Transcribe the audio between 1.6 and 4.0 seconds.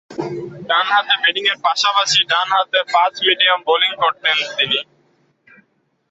পাশাপাশি ডানহাতে fast medium bowling